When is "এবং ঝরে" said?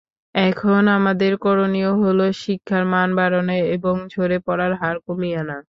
3.75-4.37